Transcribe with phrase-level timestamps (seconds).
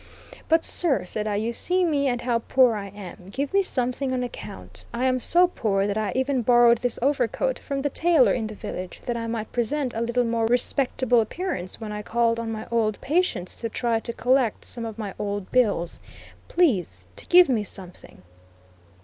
[0.49, 3.29] "But sir," said I, "you see me and how poor I am.
[3.29, 4.83] Give me something on account.
[4.91, 8.55] I am so poor that I even borrowed this overcoat from the tailor in the
[8.55, 12.65] village, that I might present a little more respectable appearance when I called on my
[12.71, 15.99] old patients to try to collect some of my old bills.
[16.47, 18.23] Please to give me something."